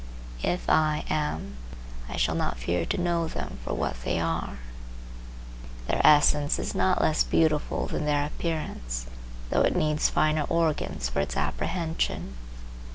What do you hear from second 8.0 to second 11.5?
their appearance, though it needs finer organs for its